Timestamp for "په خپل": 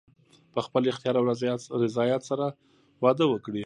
0.53-0.81